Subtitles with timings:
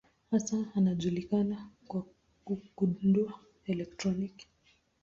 [0.31, 2.05] Hasa anajulikana kwa
[2.75, 4.33] kugundua elektroni.